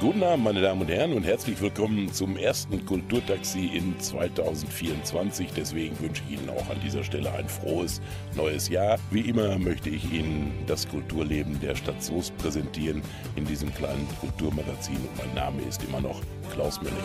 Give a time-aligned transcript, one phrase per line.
[0.00, 5.50] Guten Abend, meine Damen und Herren, und herzlich willkommen zum ersten Kulturtaxi in 2024.
[5.54, 8.00] Deswegen wünsche ich Ihnen auch an dieser Stelle ein frohes
[8.34, 8.98] neues Jahr.
[9.10, 13.02] Wie immer möchte ich Ihnen das Kulturleben der Stadt Soest präsentieren
[13.36, 14.96] in diesem kleinen Kulturmagazin.
[14.96, 16.96] Und mein Name ist immer noch Klaus Möllig.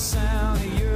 [0.00, 0.89] Sound of your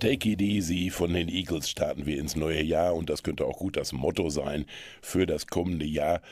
[0.00, 3.58] Take It Easy von den Eagles starten wir ins neue Jahr und das könnte auch
[3.58, 4.64] gut das Motto sein
[5.02, 6.22] für das kommende Jahr.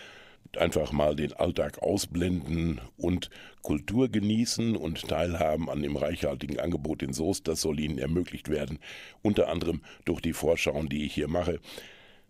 [0.56, 3.28] Einfach mal den Alltag ausblenden und
[3.60, 7.46] Kultur genießen und teilhaben an dem reichhaltigen Angebot in Soest.
[7.46, 8.78] Das soll Ihnen ermöglicht werden,
[9.20, 11.60] unter anderem durch die Vorschauen, die ich hier mache.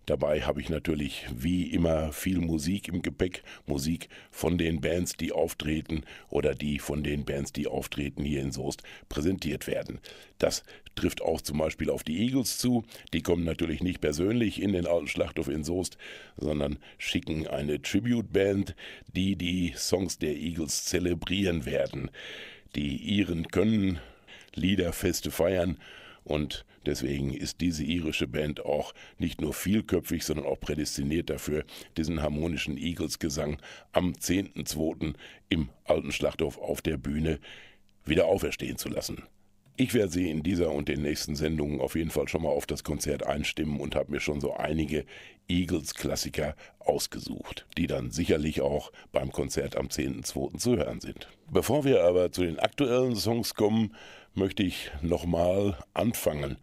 [0.09, 5.33] Dabei habe ich natürlich wie immer viel Musik im Gepäck, Musik von den Bands, die
[5.33, 10.01] auftreten oder die von den Bands, die auftreten hier in Soest präsentiert werden.
[10.39, 10.63] Das
[10.95, 12.85] trifft auch zum Beispiel auf die Eagles zu.
[13.13, 15.99] Die kommen natürlich nicht persönlich in den alten Schlachthof in Soest,
[16.39, 18.75] sondern schicken eine Tribute-Band,
[19.15, 22.11] die die Songs der Eagles zelebrieren werden.
[22.77, 23.99] Die Iren können
[24.55, 25.77] Liederfeste feiern
[26.25, 31.64] und deswegen ist diese irische Band auch nicht nur vielköpfig, sondern auch prädestiniert dafür,
[31.96, 33.58] diesen harmonischen Eagles-Gesang
[33.93, 35.14] am 10.2.
[35.49, 37.38] im Alten Schlachthof auf der Bühne
[38.05, 39.23] wieder auferstehen zu lassen.
[39.81, 42.67] Ich werde Sie in dieser und den nächsten Sendungen auf jeden Fall schon mal auf
[42.67, 45.05] das Konzert einstimmen und habe mir schon so einige
[45.46, 50.58] Eagles-Klassiker ausgesucht, die dann sicherlich auch beim Konzert am 10.2.
[50.58, 51.29] zu hören sind.
[51.49, 53.94] Bevor wir aber zu den aktuellen Songs kommen,
[54.34, 56.56] möchte ich nochmal anfangen,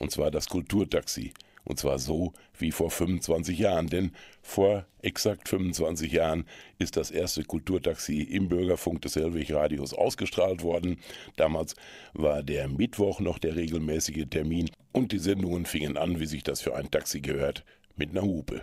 [0.00, 1.32] und zwar das Kulturtaxi.
[1.62, 3.86] Und zwar so wie vor 25 Jahren.
[3.86, 4.12] Denn
[4.42, 6.46] vor exakt 25 Jahren
[6.78, 10.98] ist das erste Kulturtaxi im Bürgerfunk des Hellwig-Radios ausgestrahlt worden.
[11.36, 11.76] Damals
[12.14, 16.62] war der Mittwoch noch der regelmäßige Termin und die Sendungen fingen an, wie sich das
[16.62, 17.64] für ein Taxi gehört,
[17.94, 18.62] mit einer Hupe.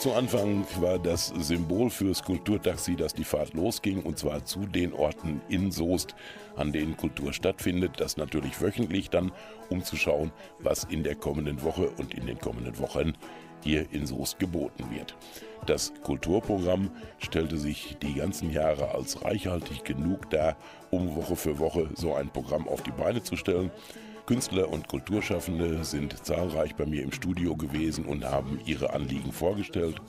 [0.00, 4.92] Zu Anfang war das Symbol fürs Kulturtaxi, dass die Fahrt losging und zwar zu den
[4.92, 6.14] Orten in Soest,
[6.56, 7.92] an denen Kultur stattfindet.
[7.98, 9.32] Das natürlich wöchentlich dann,
[9.70, 13.14] um zu schauen, was in der kommenden Woche und in den kommenden Wochen
[13.62, 15.16] hier in Soest geboten wird.
[15.66, 20.56] Das Kulturprogramm stellte sich die ganzen Jahre als reichhaltig genug dar,
[20.90, 23.70] um Woche für Woche so ein Programm auf die Beine zu stellen.
[24.26, 30.00] Künstler und Kulturschaffende sind zahlreich bei mir im Studio gewesen und haben ihre Anliegen vorgestellt.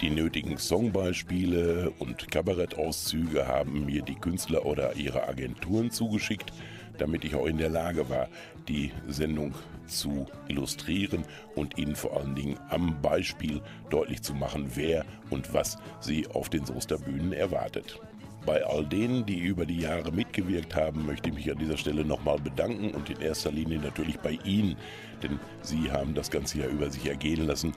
[0.00, 6.52] Die nötigen Songbeispiele und Kabarettauszüge haben mir die Künstler oder ihre Agenturen zugeschickt,
[6.98, 8.28] damit ich auch in der Lage war,
[8.66, 9.54] die Sendung
[9.86, 11.24] zu illustrieren
[11.54, 13.60] und ihnen vor allen Dingen am Beispiel
[13.90, 18.00] deutlich zu machen, wer und was sie auf den Soester Bühnen erwartet.
[18.44, 22.04] Bei all denen, die über die Jahre mitgewirkt haben, möchte ich mich an dieser Stelle
[22.04, 24.76] nochmal bedanken und in erster Linie natürlich bei Ihnen,
[25.22, 27.72] denn Sie haben das ganze Jahr über sich ergehen lassen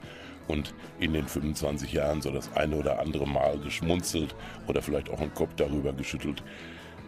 [0.48, 4.34] und in den 25 Jahren so das eine oder andere Mal geschmunzelt
[4.66, 6.42] oder vielleicht auch einen Kopf darüber geschüttelt,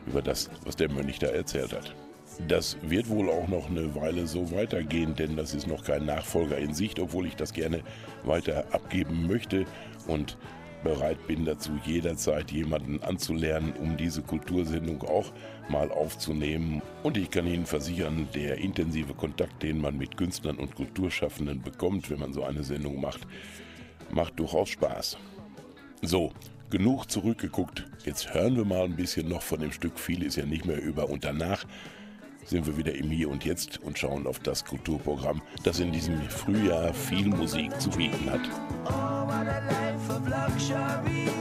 [0.06, 1.94] über das, was der Mönch da erzählt hat.
[2.46, 6.58] Das wird wohl auch noch eine Weile so weitergehen, denn das ist noch kein Nachfolger
[6.58, 7.80] in Sicht, obwohl ich das gerne
[8.22, 9.64] weiter abgeben möchte
[10.06, 10.36] und
[10.82, 15.32] bereit bin dazu, jederzeit jemanden anzulernen, um diese Kultursendung auch
[15.68, 16.82] mal aufzunehmen.
[17.02, 22.10] Und ich kann Ihnen versichern, der intensive Kontakt, den man mit Künstlern und Kulturschaffenden bekommt,
[22.10, 23.26] wenn man so eine Sendung macht,
[24.10, 25.18] macht durchaus Spaß.
[26.02, 26.32] So,
[26.70, 27.86] genug zurückgeguckt.
[28.04, 29.98] Jetzt hören wir mal ein bisschen noch von dem Stück.
[29.98, 31.08] Viel ist ja nicht mehr über.
[31.10, 31.64] Und danach
[32.44, 36.20] sind wir wieder im Hier und Jetzt und schauen auf das Kulturprogramm, das in diesem
[36.30, 39.87] Frühjahr viel Musik zu bieten hat.
[40.10, 41.37] of luxury.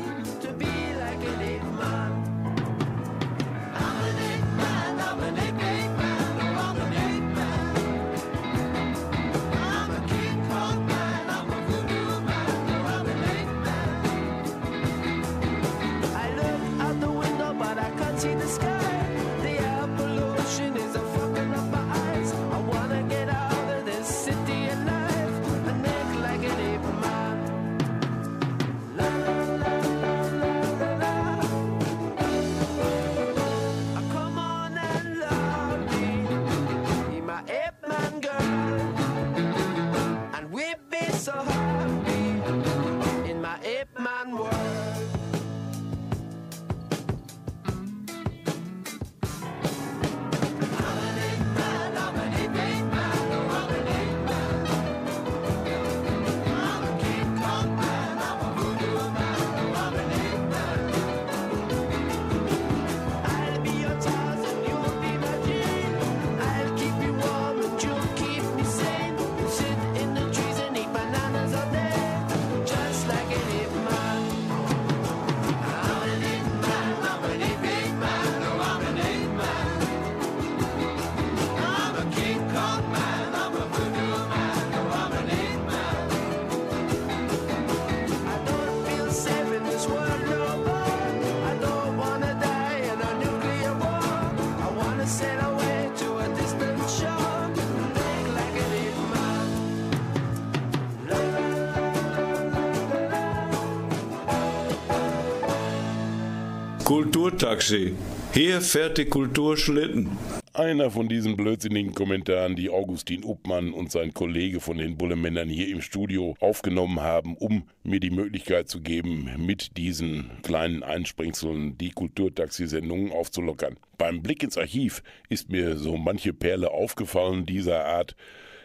[107.38, 107.94] Kulturtaxi.
[108.34, 110.18] Hier fährt die Kultur Schlitten.
[110.56, 115.68] Einer von diesen blödsinnigen Kommentaren, die Augustin Uppmann und sein Kollege von den Bullemännern hier
[115.68, 121.92] im Studio aufgenommen haben, um mir die Möglichkeit zu geben, mit diesen kleinen Einsprengseln die
[121.92, 123.78] Kulturtaxi-Sendungen aufzulockern.
[124.00, 128.16] Beim Blick ins Archiv ist mir so manche Perle aufgefallen dieser Art.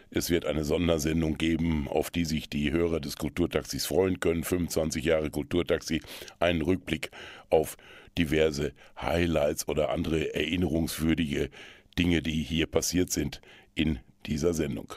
[0.09, 4.43] Es wird eine Sondersendung geben, auf die sich die Hörer des Kulturtaxis freuen können.
[4.43, 6.01] 25 Jahre Kulturtaxi,
[6.39, 7.11] einen Rückblick
[7.49, 7.77] auf
[8.17, 11.49] diverse Highlights oder andere erinnerungswürdige
[11.97, 13.41] Dinge, die hier passiert sind
[13.75, 14.93] in dieser Sendung.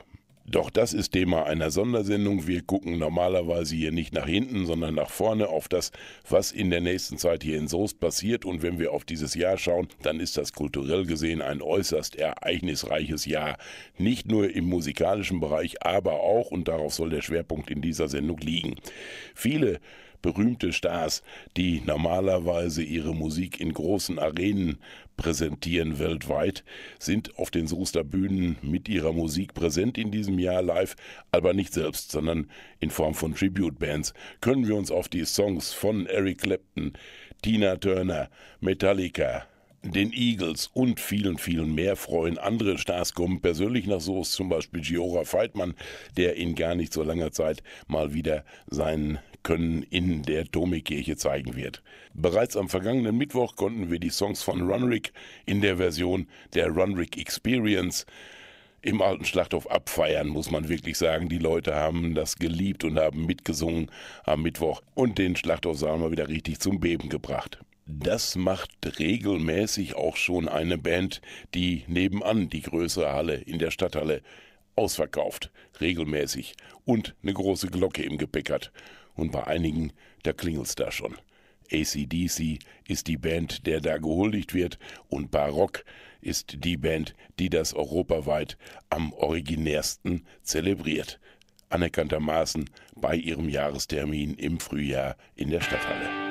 [0.48, 2.46] Doch das ist Thema einer Sondersendung.
[2.46, 5.90] Wir gucken normalerweise hier nicht nach hinten, sondern nach vorne auf das,
[6.28, 8.44] was in der nächsten Zeit hier in Soest passiert.
[8.44, 13.26] Und wenn wir auf dieses Jahr schauen, dann ist das kulturell gesehen ein äußerst ereignisreiches
[13.26, 13.58] Jahr.
[13.98, 18.38] Nicht nur im musikalischen Bereich, aber auch, und darauf soll der Schwerpunkt in dieser Sendung
[18.38, 18.76] liegen.
[19.34, 19.80] Viele
[20.26, 21.22] berühmte Stars,
[21.56, 24.78] die normalerweise ihre Musik in großen Arenen
[25.16, 26.64] präsentieren weltweit,
[26.98, 30.96] sind auf den Soester Bühnen mit ihrer Musik präsent in diesem Jahr live,
[31.30, 34.14] aber nicht selbst, sondern in Form von Tribute-Bands.
[34.40, 36.94] Können wir uns auf die Songs von Eric Clapton,
[37.40, 38.28] Tina Turner,
[38.58, 39.46] Metallica,
[39.92, 42.38] den Eagles und vielen, vielen mehr freuen.
[42.38, 45.74] Andere Stars kommen persönlich nach Soest, zum Beispiel Giora Feitmann,
[46.16, 51.54] der in gar nicht so langer Zeit mal wieder sein Können in der Tomikirche zeigen
[51.54, 51.80] wird.
[52.14, 55.12] Bereits am vergangenen Mittwoch konnten wir die Songs von Runrick
[55.44, 58.06] in der Version der Runrick Experience
[58.82, 61.28] im alten Schlachthof abfeiern, muss man wirklich sagen.
[61.28, 63.88] Die Leute haben das geliebt und haben mitgesungen
[64.24, 67.60] am Mittwoch und den Schlachthofsaal mal wieder richtig zum Beben gebracht.
[67.86, 71.20] Das macht regelmäßig auch schon eine Band,
[71.54, 74.22] die nebenan die größere Halle in der Stadthalle
[74.74, 78.72] ausverkauft, regelmäßig und eine große Glocke im Gepäck hat.
[79.16, 79.92] Und bei einigen,
[80.22, 81.16] da klingelt's da schon.
[81.72, 85.84] ACDC ist die Band, der da gehuldigt wird, und Barock
[86.20, 88.56] ist die Band, die das europaweit
[88.90, 91.18] am originärsten zelebriert.
[91.68, 96.25] Anerkanntermaßen bei ihrem Jahrestermin im Frühjahr in der Stadthalle.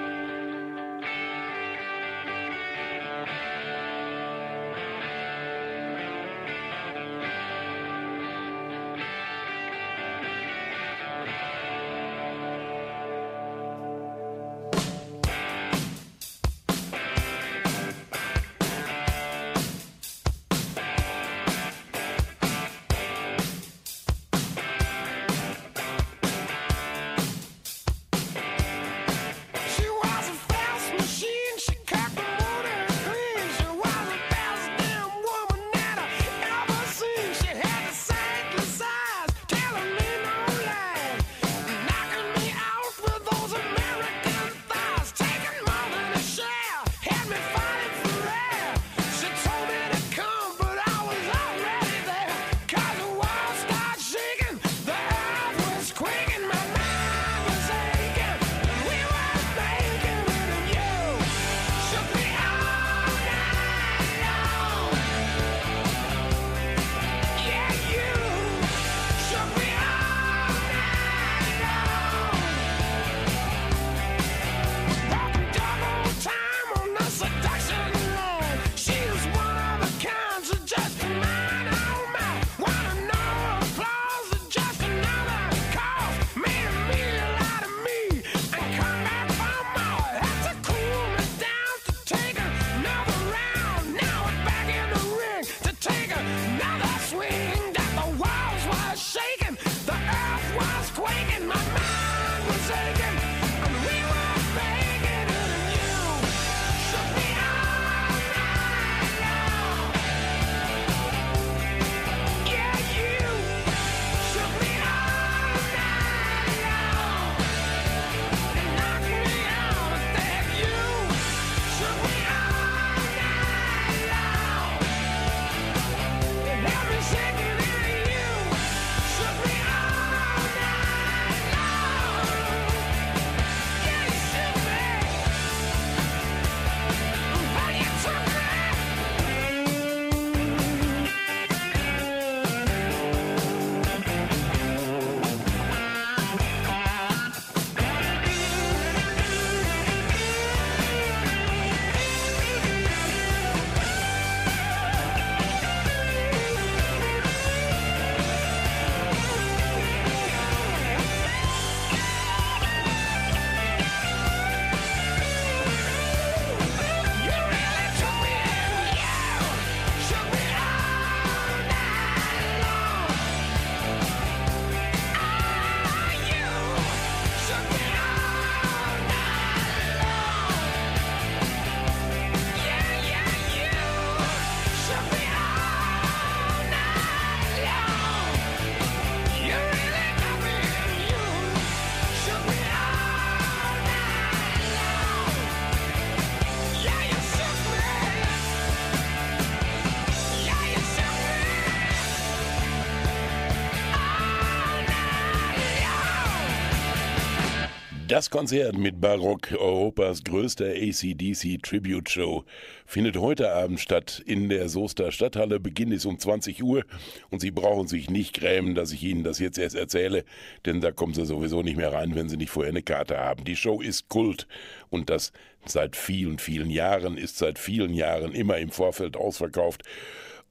[208.15, 212.45] Das Konzert mit Barock, Europas größter ACDC Tribute Show,
[212.86, 215.60] findet heute Abend statt in der Soester Stadthalle.
[215.60, 216.86] Beginn ist um 20 Uhr
[217.29, 220.24] und Sie brauchen sich nicht grämen, dass ich Ihnen das jetzt erst erzähle,
[220.65, 223.43] denn da kommen Sie sowieso nicht mehr rein, wenn Sie nicht vorher eine Karte haben.
[223.43, 224.48] Die Show ist Kult
[224.89, 225.34] und das
[225.65, 229.84] seit vielen, vielen Jahren, ist seit vielen Jahren immer im Vorfeld ausverkauft.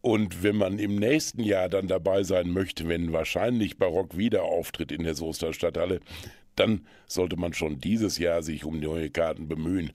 [0.02, 4.92] Und wenn man im nächsten Jahr dann dabei sein möchte, wenn wahrscheinlich Barock wieder auftritt
[4.92, 6.00] in der Soester Stadthalle,
[6.56, 9.92] dann sollte man schon dieses Jahr sich um neue Karten bemühen.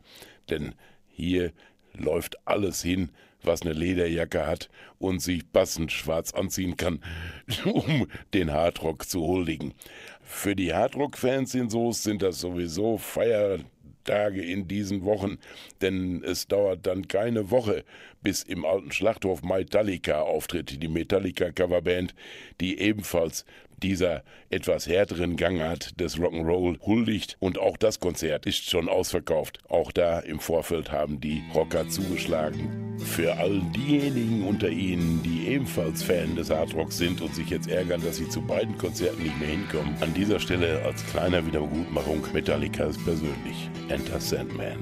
[0.50, 0.76] Denn
[1.08, 1.52] hier
[1.94, 3.10] läuft alles hin,
[3.44, 7.02] was eine Lederjacke hat und sich passend schwarz anziehen kann,
[7.66, 9.74] um den Hardrock zu huldigen.
[10.22, 15.38] Für die Hardrock-Fans in Soest sind das sowieso Feiertage in diesen Wochen,
[15.82, 17.84] denn es dauert dann keine Woche,
[18.22, 22.14] bis im alten Schlachthof Metallica auftritt, die Metallica-Coverband,
[22.60, 23.46] die ebenfalls
[23.80, 29.60] dieser etwas härteren Gangart des Rock'n'Roll huldigt und auch das Konzert ist schon ausverkauft.
[29.68, 32.98] Auch da im Vorfeld haben die Rocker zugeschlagen.
[33.00, 38.02] Für all diejenigen unter Ihnen, die ebenfalls Fan des Hardrocks sind und sich jetzt ärgern,
[38.04, 42.98] dass sie zu beiden Konzerten nicht mehr hinkommen, an dieser Stelle als kleiner Wiedergutmachung Metallicas
[42.98, 43.70] persönlich.
[43.90, 44.80] Enter Sandman.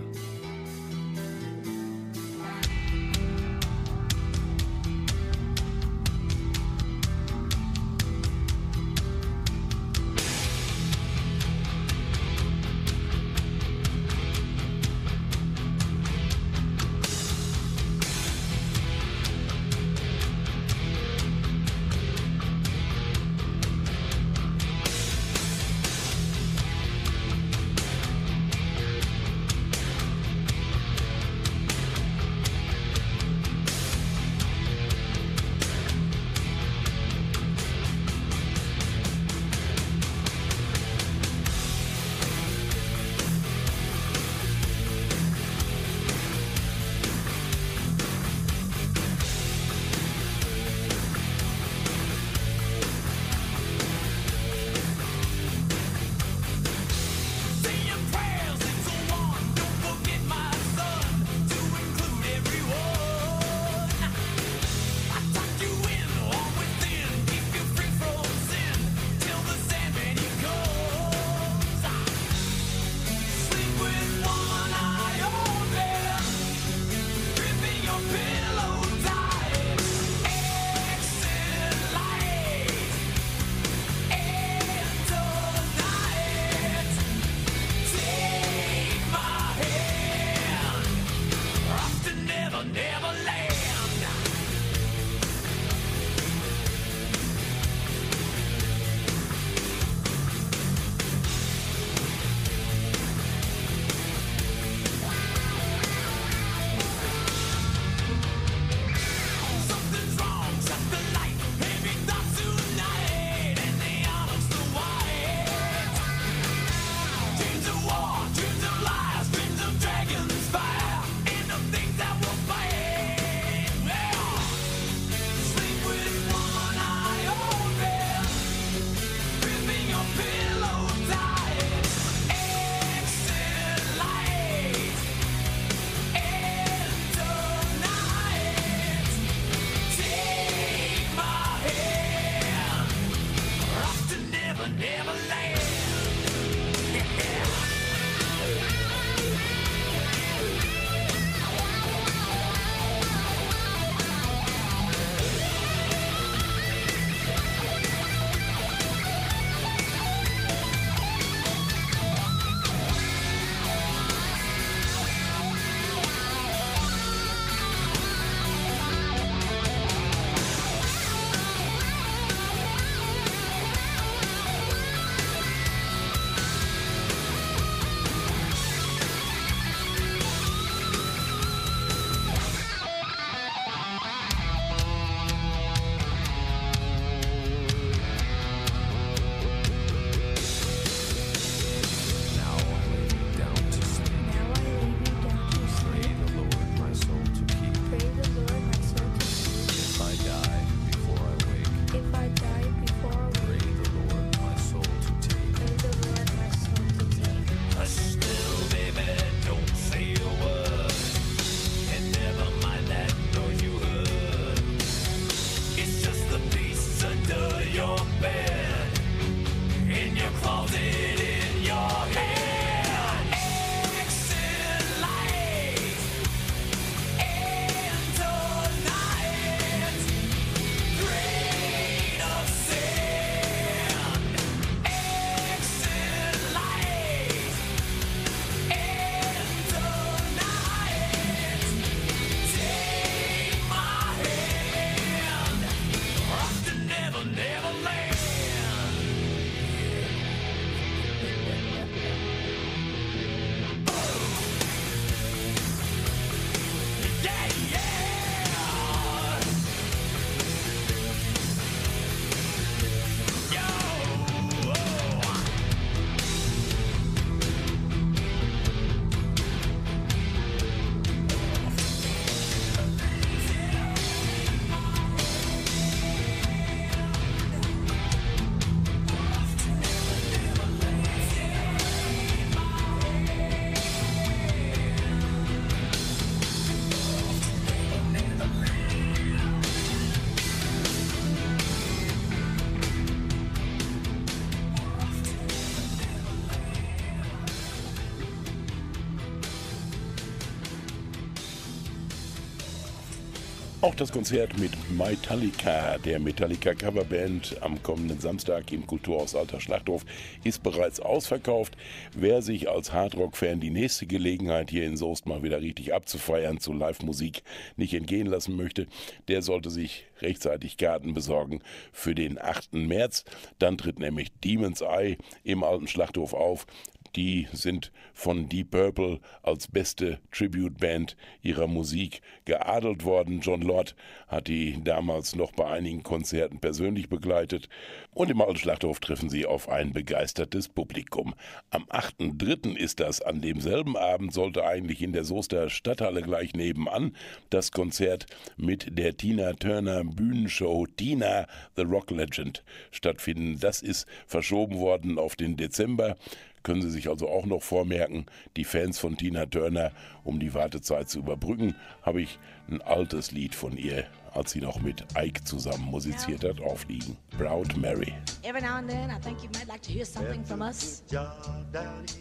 [303.88, 310.04] Auch das Konzert mit Metallica, der Metallica Coverband, am kommenden Samstag im Kulturhaus Alter Schlachthof,
[310.44, 311.78] ist bereits ausverkauft.
[312.14, 316.74] Wer sich als Hardrock-Fan die nächste Gelegenheit hier in Soest mal wieder richtig abzufeiern zu
[316.74, 317.44] Live-Musik
[317.78, 318.88] nicht entgehen lassen möchte,
[319.30, 321.62] der sollte sich rechtzeitig Karten besorgen
[321.94, 322.74] für den 8.
[322.74, 323.24] März.
[323.58, 326.68] Dann tritt nämlich Demon's Eye im Alten Schlachthof auf.
[327.16, 333.42] Die sind von Deep Purple als beste Tribute-Band ihrer Musik geadelt worden.
[333.42, 333.96] John Lord
[334.28, 337.70] hat die damals noch bei einigen Konzerten persönlich begleitet.
[338.12, 341.34] Und im Alten Schlachthof treffen sie auf ein begeistertes Publikum.
[341.70, 342.76] Am 8.3.
[342.76, 343.22] ist das.
[343.22, 347.16] An demselben Abend sollte eigentlich in der Soester Stadthalle gleich nebenan
[347.50, 348.26] das Konzert
[348.58, 353.60] mit der Tina Turner Bühnenshow Tina The Rock Legend stattfinden.
[353.60, 356.16] Das ist verschoben worden auf den Dezember
[356.64, 359.92] können Sie sich also auch noch vormerken, die Fans von Tina Turner,
[360.24, 362.40] um die Wartezeit zu überbrücken, habe ich
[362.70, 367.18] ein altes Lied von ihr, als sie noch mit Ike zusammen musiziert hat, aufliegen.
[367.38, 368.14] Proud Mary.
[368.44, 371.04] Every now and then, I think you might like to hear something from us.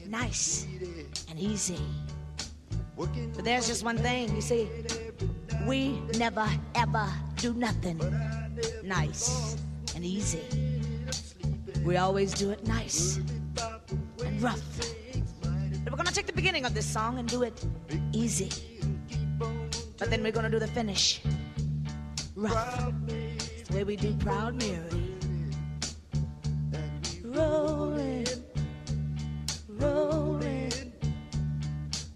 [0.08, 0.66] Nice
[1.28, 1.78] and easy.
[2.96, 4.68] But there's just one thing, you see,
[5.66, 8.00] we never ever do nothing
[8.82, 9.56] nice
[9.94, 10.40] and easy.
[11.84, 13.20] We always do it nice
[14.40, 14.60] rough.
[15.82, 17.64] But we're gonna take the beginning of this song and do it
[18.12, 18.50] easy.
[19.98, 21.22] But then we're gonna do the finish
[22.34, 22.92] rough.
[23.08, 25.14] It's the way we do Proud Mary.
[27.24, 28.26] Rolling,
[29.68, 30.92] rolling,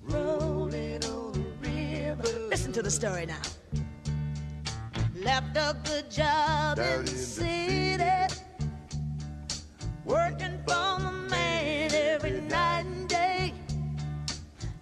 [0.02, 2.48] rolling on the river.
[2.48, 3.40] Listen to the story now.
[5.22, 8.34] Left a good job in the city,
[10.04, 10.89] working for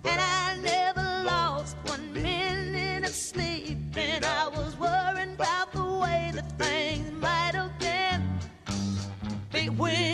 [0.05, 6.31] And I never lost one minute of sleep, and I was worrying about the way
[6.35, 8.23] that things might have been.
[9.51, 10.08] Big wheel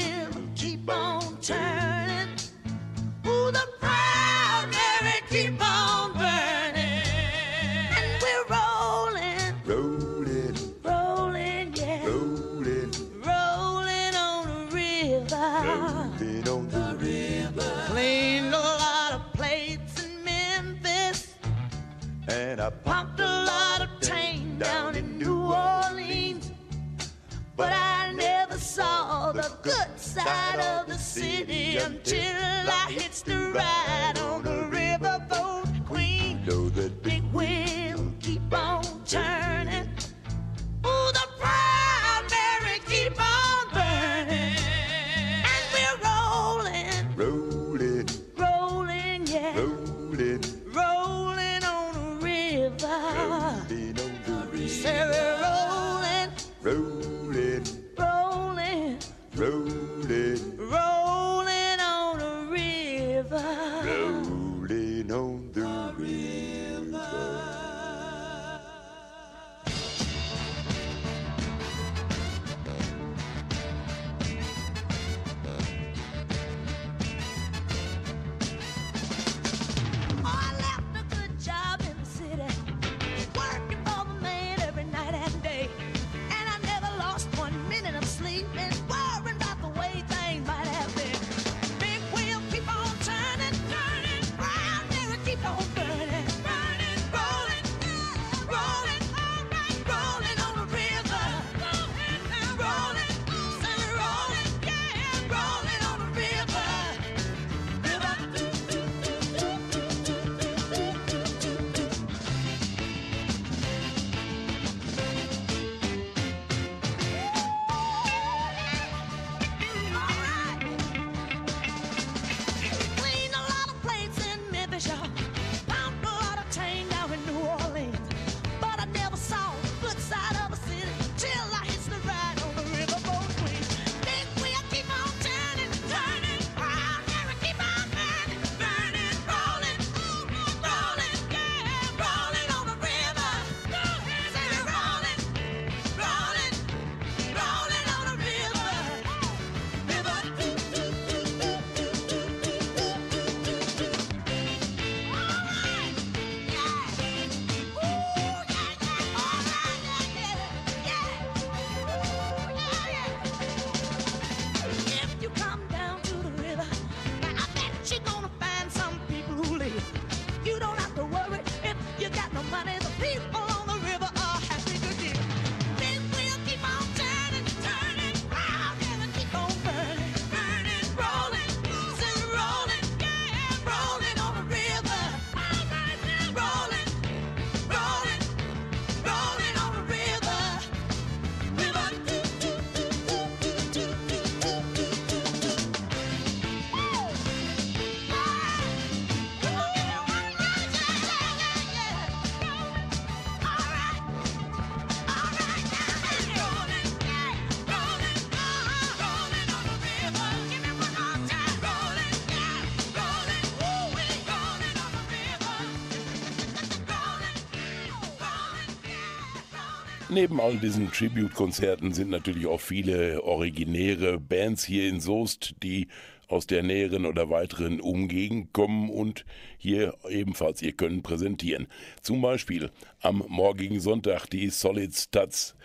[220.11, 225.89] Neben all diesen Tribute-Konzerten sind natürlich auch viele originäre Bands hier in Soest, die
[226.29, 229.25] aus der näheren oder weiteren Umgegend kommen und
[229.57, 231.69] hier ebenfalls ihr Können präsentieren.
[232.03, 235.57] Zum Beispiel am morgigen Sonntag die Solid Studs.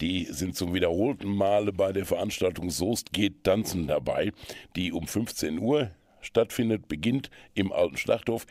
[0.00, 4.32] Die sind zum wiederholten Male bei der Veranstaltung Soest geht tanzen dabei,
[4.76, 8.46] die um 15 Uhr stattfindet, beginnt im alten Schlachthof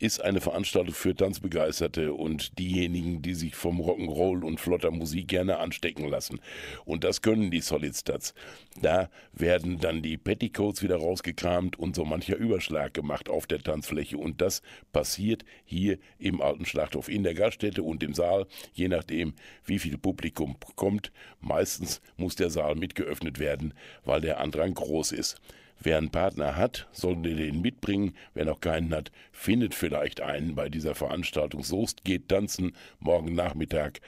[0.00, 5.58] ist eine Veranstaltung für Tanzbegeisterte und diejenigen, die sich vom Rock'n'Roll und flotter Musik gerne
[5.58, 6.40] anstecken lassen.
[6.86, 8.34] Und das können die Solid Studs.
[8.80, 14.16] Da werden dann die Petticoats wieder rausgekramt und so mancher Überschlag gemacht auf der Tanzfläche.
[14.16, 19.34] Und das passiert hier im alten Schlachthof in der Gaststätte und im Saal, je nachdem,
[19.66, 21.12] wie viel Publikum kommt.
[21.40, 25.38] Meistens muss der Saal mitgeöffnet werden, weil der Andrang groß ist.
[25.82, 28.14] Wer einen Partner hat, sollte den mitbringen.
[28.34, 31.62] Wer noch keinen hat, findet vielleicht einen bei dieser Veranstaltung.
[31.64, 34.00] Soest geht tanzen morgen Nachmittag.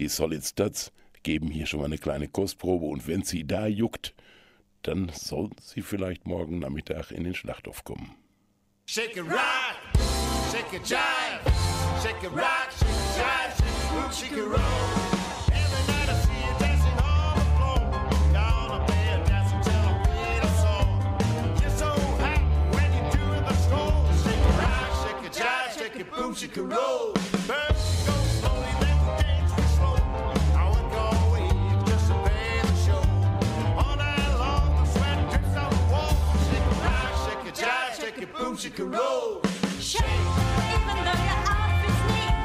[0.00, 0.90] Die Solid Studs
[1.22, 4.14] geben hier schon mal eine kleine Kostprobe und wenn sie da juckt,
[4.82, 8.14] dann sollten sie vielleicht morgen Nachmittag in den Schlachthof kommen.
[8.86, 9.76] Shake it right,
[10.50, 10.98] shake it jive,
[12.02, 15.21] shake it rock, shake it jive, shake it roll.
[26.34, 27.14] Shake it boom, roll.
[27.14, 29.96] First you go slowly, then you dance it slow.
[30.56, 31.48] I won't go away
[31.86, 33.02] just to pay the show.
[33.76, 36.14] All night long the sweat drips down the wall.
[36.48, 39.42] Shake it rock, shake it jive, shake it boom, shake it roll.
[39.78, 40.04] Shake,
[40.72, 42.36] even though your outfit's neat.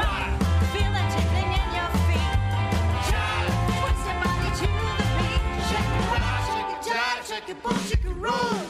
[0.00, 0.30] Rock,
[0.72, 2.34] feel the tickling in your feet.
[3.06, 4.66] Jive, twist your body to
[4.98, 5.42] the beat.
[5.70, 8.69] Shake it, rock, shake it, jive, shake it, boom, shake it, roll,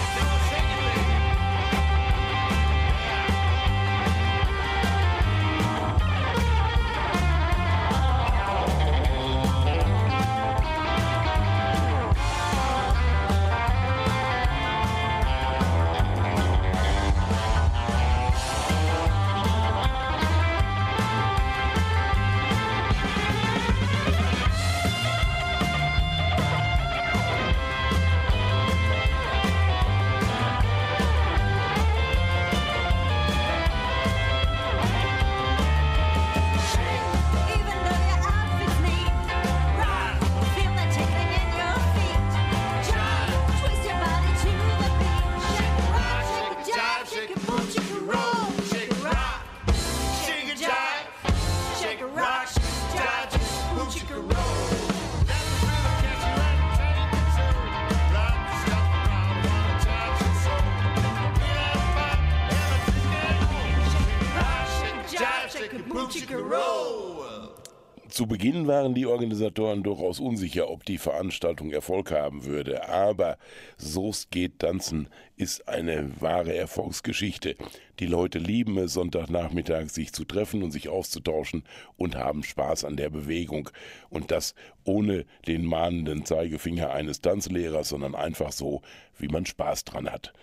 [68.11, 73.37] Zu Beginn waren die Organisatoren durchaus unsicher, ob die Veranstaltung Erfolg haben würde, aber
[73.77, 77.55] Soest geht tanzen ist eine wahre Erfolgsgeschichte.
[78.01, 81.63] Die Leute lieben es, Sonntagnachmittag sich zu treffen und sich auszutauschen
[81.95, 83.69] und haben Spaß an der Bewegung.
[84.09, 88.81] Und das ohne den mahnenden Zeigefinger eines Tanzlehrers, sondern einfach so,
[89.19, 90.33] wie man Spaß dran hat.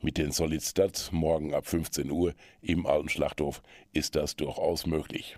[0.00, 3.60] Mit den Solid Studs morgen ab 15 Uhr im Alten Schlachthof
[3.92, 5.36] ist das durchaus möglich.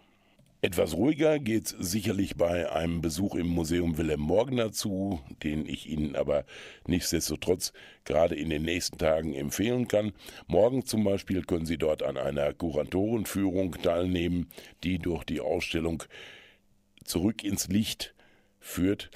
[0.65, 6.17] Etwas ruhiger geht's sicherlich bei einem Besuch im Museum Wilhelm Morgner zu, den ich Ihnen
[6.17, 6.47] aber
[6.87, 7.75] nichtsdestotrotz
[8.07, 10.15] gerade in den nächsten Tagen empfehlen kann.
[10.47, 14.49] Morgen zum Beispiel können Sie dort an einer Kuratorenführung teilnehmen,
[14.85, 16.03] die durch die Ausstellung
[17.05, 18.15] Zurück ins Licht
[18.59, 19.11] führt.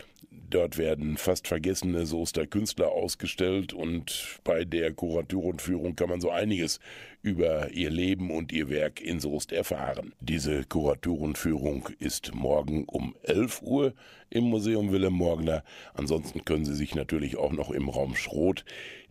[0.50, 6.80] Dort werden fast vergessene Soester Künstler ausgestellt und bei der Kuratorenführung kann man so einiges
[7.20, 10.14] über ihr Leben und ihr Werk in Soest erfahren.
[10.20, 13.92] Diese Kuratorenführung ist morgen um 11 Uhr
[14.30, 15.64] im Museum Wilhelm Morgner.
[15.92, 18.64] Ansonsten können Sie sich natürlich auch noch im Raum Schroth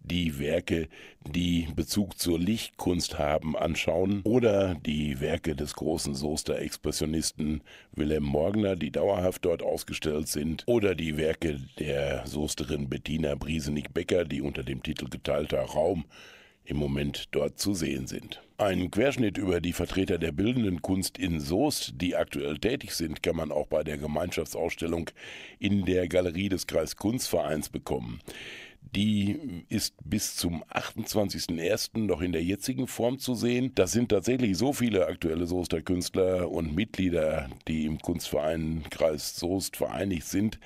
[0.08, 0.88] die Werke,
[1.26, 8.76] die Bezug zur Lichtkunst haben, anschauen oder die Werke des großen Soester Expressionisten Wilhelm Morgner,
[8.76, 14.82] die dauerhaft dort ausgestellt sind, oder die Werke der Soesterin Bettina Briesenig-Becker, die unter dem
[14.84, 16.06] Titel Geteilter Raum
[16.68, 18.42] im Moment dort zu sehen sind.
[18.58, 23.36] Ein Querschnitt über die Vertreter der bildenden Kunst in Soest, die aktuell tätig sind, kann
[23.36, 25.10] man auch bei der Gemeinschaftsausstellung
[25.60, 28.20] in der Galerie des Kreiskunstvereins bekommen.
[28.98, 32.00] Die ist bis zum 28.01.
[32.00, 33.72] noch in der jetzigen Form zu sehen.
[33.76, 39.78] Das sind tatsächlich so viele aktuelle Soester Künstler und Mitglieder, die im Kunstverein Kreis Soest
[39.78, 40.60] vereinigt sind,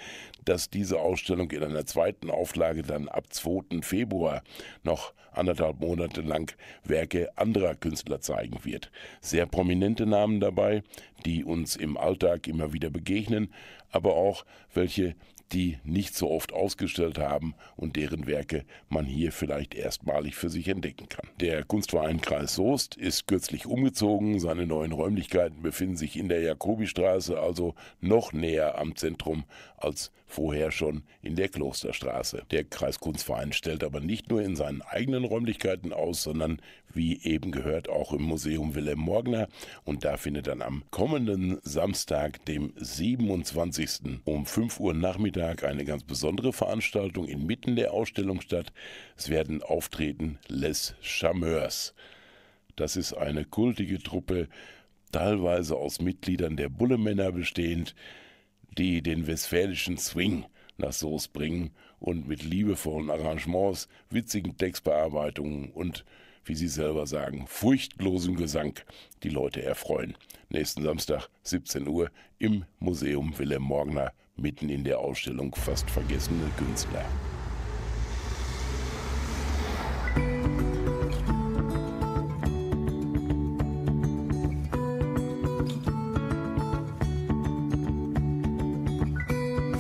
[0.46, 3.82] dass diese Ausstellung in einer zweiten Auflage dann ab 2.
[3.82, 4.44] Februar
[4.84, 8.92] noch anderthalb Monate lang Werke anderer Künstler zeigen wird.
[9.20, 10.84] Sehr prominente Namen dabei,
[11.26, 13.54] die uns im Alltag immer wieder begegnen,
[13.92, 15.16] aber auch welche,
[15.54, 20.68] die nicht so oft ausgestellt haben und deren Werke man hier vielleicht erstmalig für sich
[20.68, 21.28] entdecken kann.
[21.40, 24.40] Der Kunstverein Kreis Soest ist kürzlich umgezogen.
[24.40, 29.46] Seine neuen Räumlichkeiten befinden sich in der Jakobistraße, also noch näher am Zentrum
[29.78, 32.44] als vorher schon in der Klosterstraße.
[32.52, 36.62] Der Kreiskunstverein stellt aber nicht nur in seinen eigenen Räumlichkeiten aus, sondern
[36.94, 39.48] wie eben gehört auch im Museum Wilhelm Morgner
[39.84, 44.22] und da findet dann am kommenden Samstag, dem 27.
[44.26, 48.74] um 5 Uhr Nachmittag eine ganz besondere Veranstaltung inmitten der Ausstellung statt.
[49.18, 51.94] Es werden auftreten Les Charmeurs.
[52.76, 54.48] Das ist eine kultige Truppe,
[55.12, 57.96] teilweise aus Mitgliedern der Bullemänner bestehend,
[58.78, 60.46] die den westfälischen Swing
[60.78, 66.04] nach Soest bringen und mit liebevollen Arrangements, witzigen Textbearbeitungen und,
[66.46, 68.74] wie sie selber sagen, furchtlosem Gesang
[69.24, 70.18] die Leute erfreuen.
[70.50, 77.06] Nächsten Samstag, 17 Uhr, im Museum Wilhelm Morgner, mitten in der Ausstellung Fast vergessene Künstler.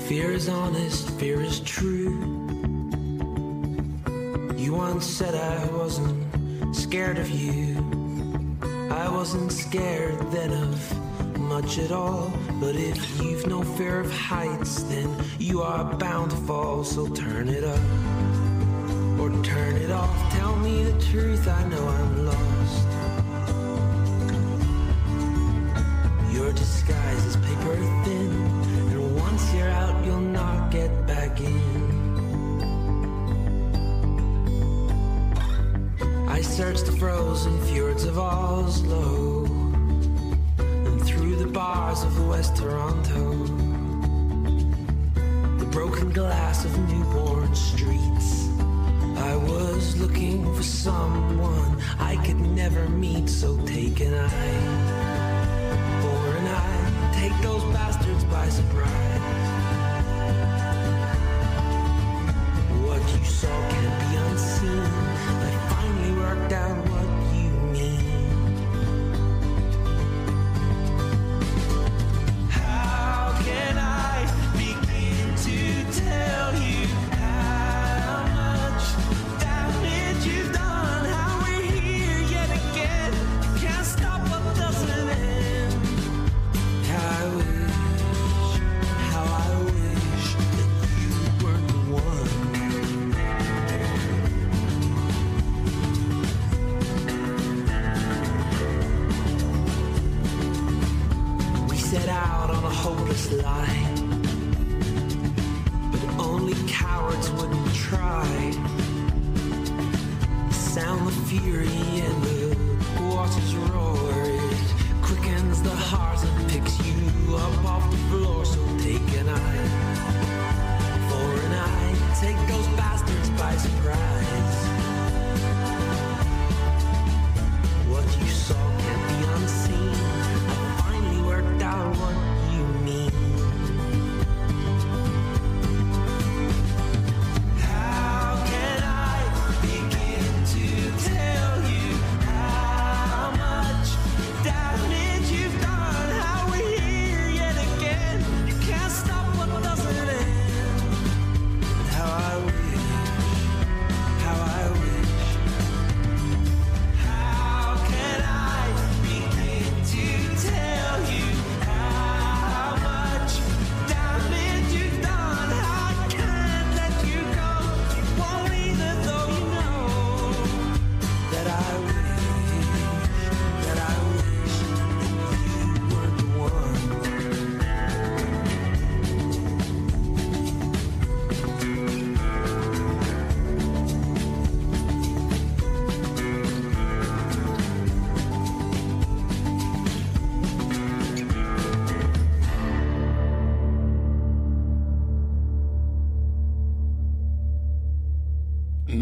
[0.07, 2.11] Fear is honest, fear is true.
[4.57, 6.20] You once said I wasn't
[6.91, 7.77] scared of you.
[8.91, 12.33] I wasn't scared then of much at all.
[12.59, 16.83] But if you've no fear of heights, then you are bound to fall.
[16.83, 17.79] So turn it up
[19.21, 20.13] or turn it off.
[20.33, 22.87] Tell me the truth, I know I'm lost.
[26.33, 28.60] Your disguise is paper thin,
[36.61, 39.45] searched the frozen fjords of Oslo
[40.59, 43.45] and through the bars of West Toronto.
[45.57, 48.47] The broken glass of newborn streets.
[49.17, 54.61] I was looking for someone I could never meet, so take an eye
[56.03, 57.11] for an eye.
[57.15, 59.10] Take those bastards by surprise.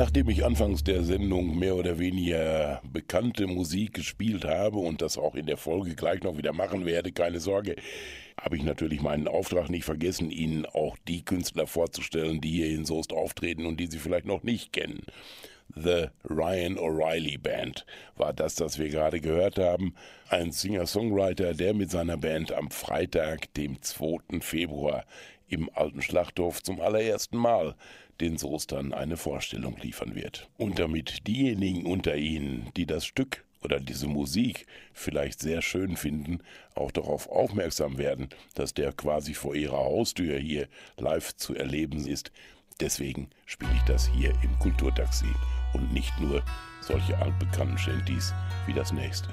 [0.10, 5.36] Nachdem ich anfangs der Sendung mehr oder weniger bekannte Musik gespielt habe und das auch
[5.36, 7.76] in der Folge gleich noch wieder machen werde, keine Sorge,
[8.41, 12.86] habe ich natürlich meinen Auftrag nicht vergessen, Ihnen auch die Künstler vorzustellen, die hier in
[12.86, 15.03] Soest auftreten und die Sie vielleicht noch nicht kennen.
[15.76, 17.86] The Ryan O'Reilly Band
[18.18, 19.93] war das, das wir gerade gehört haben.
[20.28, 24.39] Ein Singer-Songwriter, der mit seiner Band am Freitag, dem 2.
[24.41, 25.05] Februar,
[25.49, 27.76] im alten Schlachthof zum allerersten Mal
[28.22, 30.50] den Soestern eine Vorstellung liefern wird.
[30.58, 36.40] Und damit diejenigen unter Ihnen, die das Stück oder diese Musik vielleicht sehr schön finden,
[36.76, 40.68] auch darauf aufmerksam werden, dass der quasi vor ihrer Haustür hier
[40.98, 42.32] live zu erleben ist.
[42.80, 45.28] Deswegen spiele ich das hier im Kulturtaxi
[45.74, 46.44] und nicht nur
[46.82, 48.34] solche altbekannten Shanties
[48.66, 49.30] wie das nächste.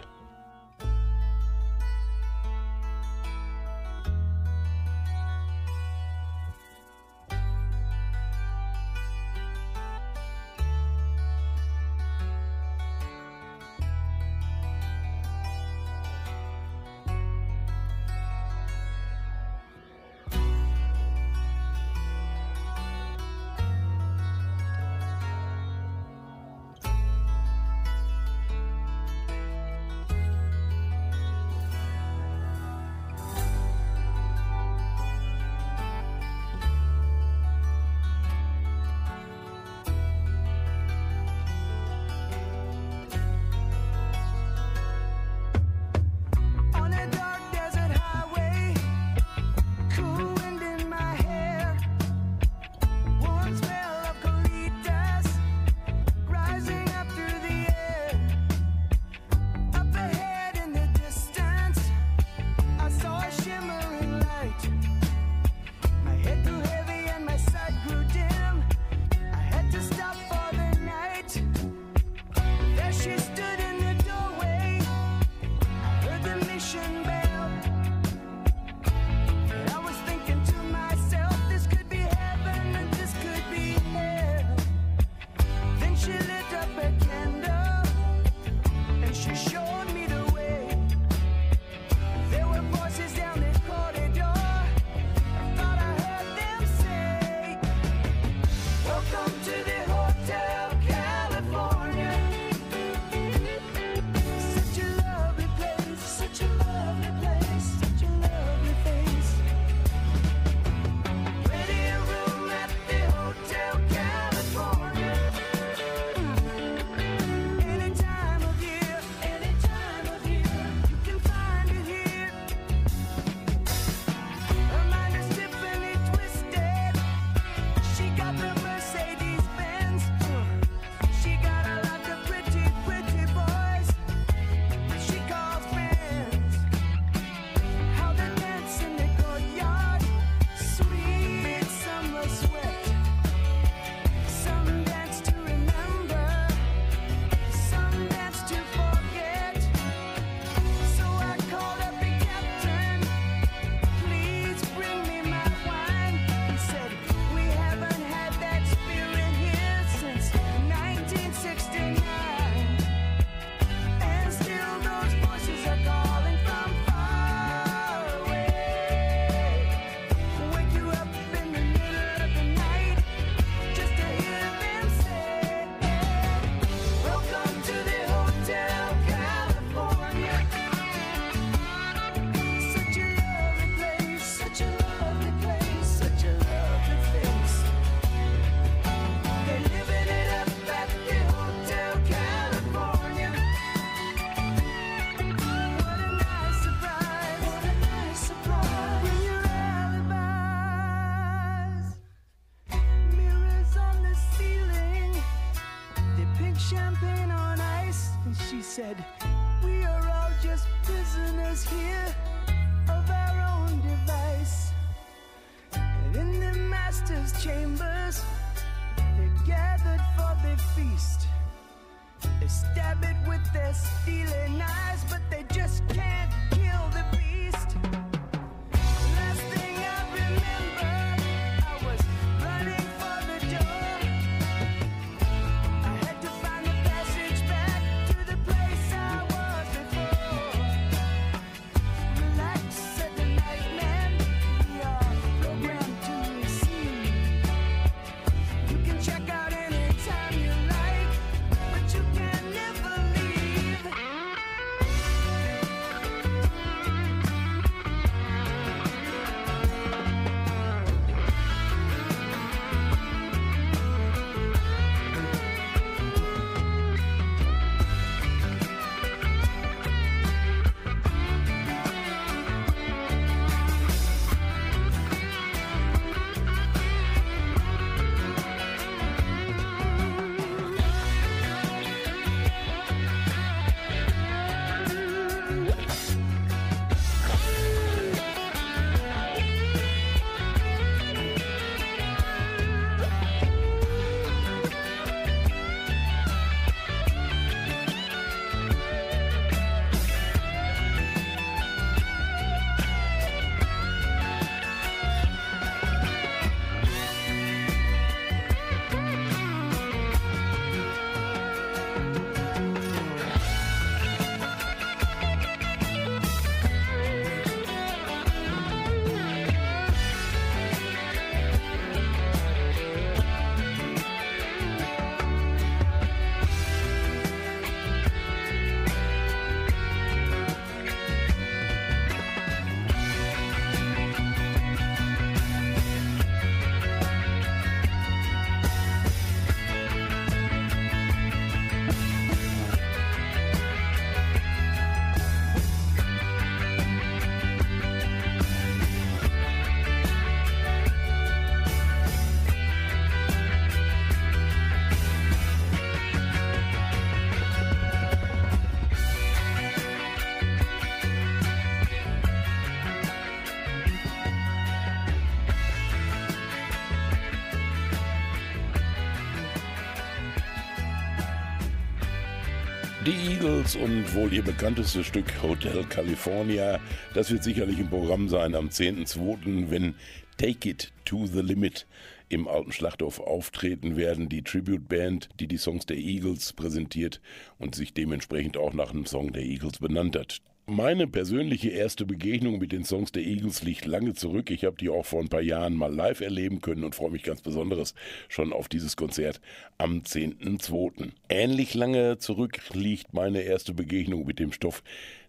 [373.37, 376.81] Eagles und wohl ihr bekanntestes Stück Hotel California,
[377.13, 379.95] das wird sicherlich im Programm sein am 10.2., wenn
[380.39, 381.87] Take It to the Limit
[382.31, 384.31] im alten Schlachthof auftreten werden.
[384.31, 387.21] Die Tribute-Band, die die Songs der Eagles präsentiert
[387.59, 390.41] und sich dementsprechend auch nach einem Song der Eagles benannt hat.
[390.69, 394.51] Meine persönliche erste Begegnung mit den Songs der Eagles liegt lange zurück.
[394.51, 397.23] Ich habe die auch vor ein paar Jahren mal live erleben können und freue mich
[397.23, 397.95] ganz besonderes
[398.29, 399.41] schon auf dieses Konzert
[399.79, 401.11] am 10.2.
[401.29, 404.83] Ähnlich lange zurück liegt meine erste Begegnung mit dem Stoff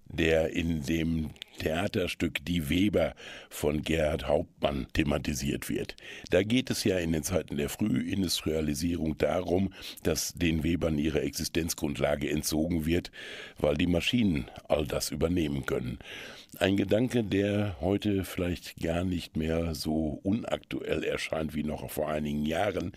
[0.10, 3.14] der in dem Theaterstück Die Weber
[3.50, 5.96] von Gerhard Hauptmann thematisiert wird.
[6.30, 12.30] Da geht es ja in den Zeiten der Frühindustrialisierung darum, dass den Webern ihre Existenzgrundlage
[12.30, 13.12] entzogen wird,
[13.58, 16.00] weil die Maschinen all das übernehmen können.
[16.60, 22.46] Ein Gedanke, der heute vielleicht gar nicht mehr so unaktuell erscheint wie noch vor einigen
[22.46, 22.94] Jahren.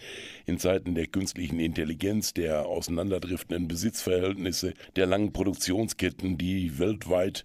[0.46, 7.44] In Zeiten der künstlichen Intelligenz, der auseinanderdriftenden Besitzverhältnisse, der langen Produktionsketten, die weltweit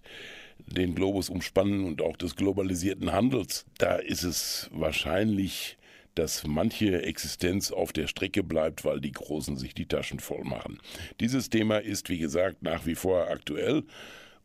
[0.66, 5.78] den Globus umspannen und auch des globalisierten Handels, da ist es wahrscheinlich
[6.16, 10.78] dass manche Existenz auf der Strecke bleibt, weil die Großen sich die Taschen voll machen.
[11.20, 13.84] Dieses Thema ist, wie gesagt, nach wie vor aktuell.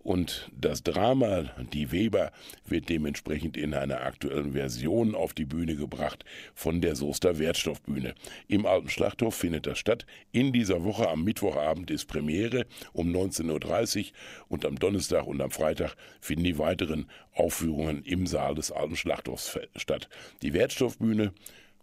[0.03, 2.31] Und das Drama Die Weber
[2.65, 6.25] wird dementsprechend in einer aktuellen Version auf die Bühne gebracht
[6.55, 8.15] von der Soester Wertstoffbühne.
[8.47, 10.07] Im Alten Schlachthof findet das statt.
[10.31, 14.11] In dieser Woche am Mittwochabend ist Premiere um 19.30 Uhr
[14.49, 19.59] und am Donnerstag und am Freitag finden die weiteren Aufführungen im Saal des Alten Schlachthofs
[19.75, 20.09] statt.
[20.41, 21.31] Die Wertstoffbühne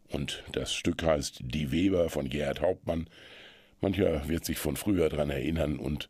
[0.09, 3.09] und das Stück heißt Die Weber von Gerhard Hauptmann.
[3.81, 6.09] Mancher wird sich von früher daran erinnern und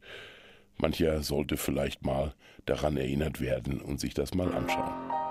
[0.80, 2.34] Mancher sollte vielleicht mal
[2.66, 5.27] daran erinnert werden und sich das mal anschauen.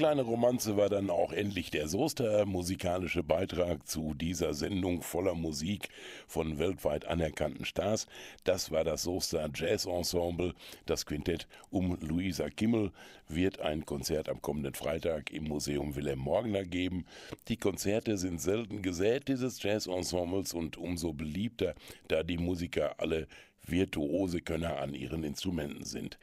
[0.00, 5.90] Kleine Romanze war dann auch endlich der Soester musikalische Beitrag zu dieser Sendung voller Musik
[6.26, 8.06] von weltweit anerkannten Stars.
[8.44, 10.54] Das war das Soester Jazz Ensemble.
[10.86, 12.92] Das Quintett um Luisa Kimmel
[13.28, 17.04] wird ein Konzert am kommenden Freitag im Museum Wilhelm Morgner geben.
[17.48, 21.74] Die Konzerte sind selten gesät dieses Jazz Ensembles und umso beliebter,
[22.08, 23.28] da die Musiker alle
[23.66, 26.18] virtuose Könner an ihren Instrumenten sind.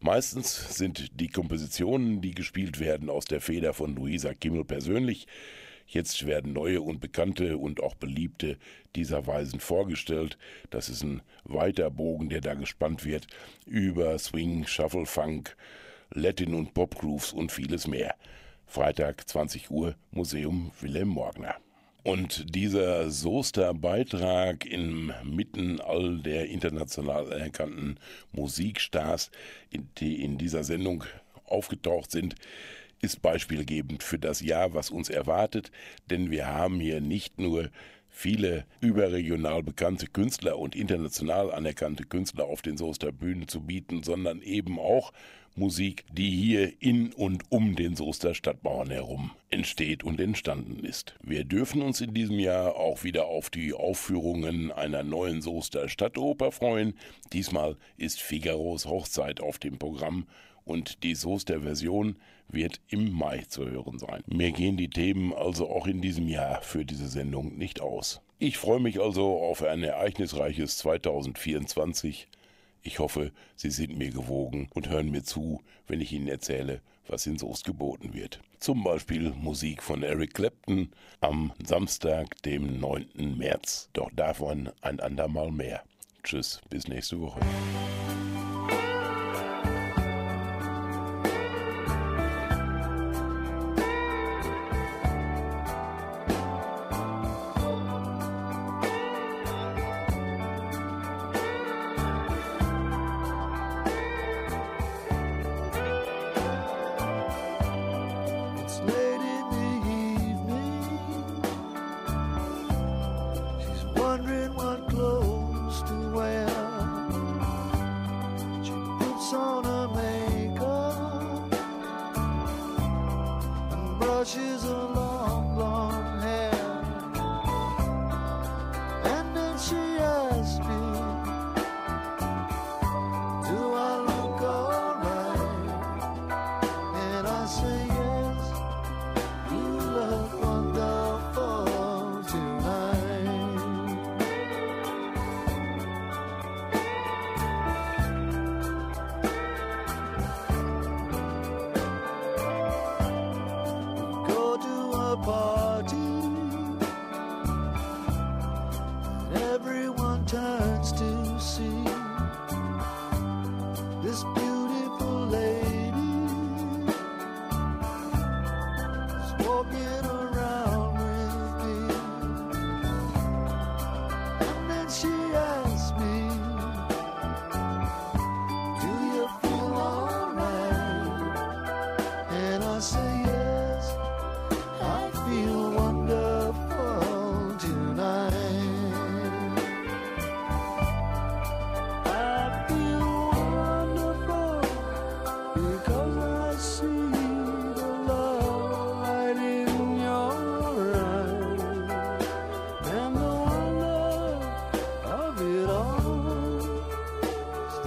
[0.00, 5.26] Meistens sind die Kompositionen, die gespielt werden, aus der Feder von Luisa Kimmel persönlich.
[5.86, 8.58] Jetzt werden neue und bekannte und auch beliebte
[8.94, 10.38] dieser Weisen vorgestellt.
[10.70, 13.26] Das ist ein weiter Bogen, der da gespannt wird
[13.66, 15.56] über Swing, Shuffle, Funk,
[16.12, 18.14] Latin und Pop Grooves und vieles mehr.
[18.66, 21.56] Freitag 20 Uhr Museum Wilhelm Morgner.
[22.02, 27.98] Und dieser Soester-Beitrag inmitten all der international anerkannten
[28.32, 29.30] Musikstars,
[29.98, 31.04] die in dieser Sendung
[31.44, 32.36] aufgetaucht sind,
[33.02, 35.70] ist beispielgebend für das Jahr, was uns erwartet,
[36.08, 37.70] denn wir haben hier nicht nur
[38.20, 44.42] viele überregional bekannte Künstler und international anerkannte Künstler auf den Soester Bühnen zu bieten, sondern
[44.42, 45.12] eben auch
[45.56, 51.14] Musik, die hier in und um den Soester Stadtmauern herum entsteht und entstanden ist.
[51.22, 56.52] Wir dürfen uns in diesem Jahr auch wieder auf die Aufführungen einer neuen Soester Stadtoper
[56.52, 56.92] freuen.
[57.32, 60.26] Diesmal ist Figaros Hochzeit auf dem Programm
[60.64, 62.16] und die Soester Version
[62.52, 64.22] wird im Mai zu hören sein.
[64.26, 68.20] Mir gehen die Themen also auch in diesem Jahr für diese Sendung nicht aus.
[68.38, 72.28] Ich freue mich also auf ein ereignisreiches 2024.
[72.82, 77.26] Ich hoffe, Sie sind mir gewogen und hören mir zu, wenn ich Ihnen erzähle, was
[77.26, 78.40] in Soest geboten wird.
[78.58, 80.90] Zum Beispiel Musik von Eric Clapton
[81.20, 83.36] am Samstag, dem 9.
[83.36, 83.90] März.
[83.92, 85.82] Doch davon ein andermal mehr.
[86.22, 87.40] Tschüss, bis nächste Woche.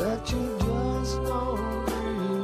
[0.03, 1.85] That you just don't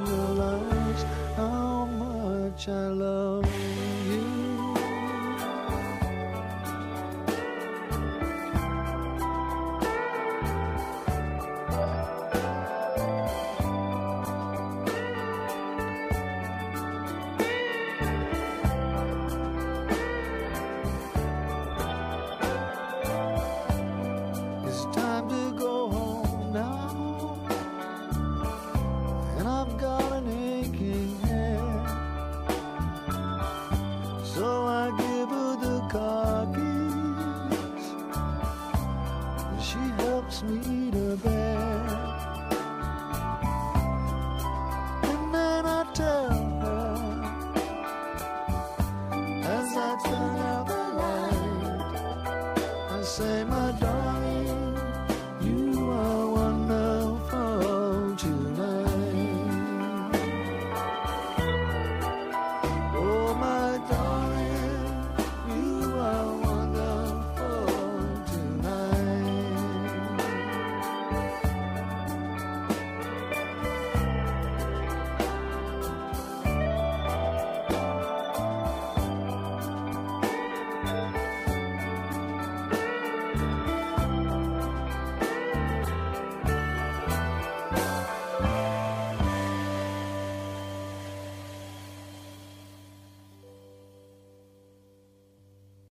[0.07, 1.03] realize
[1.35, 3.48] how much I love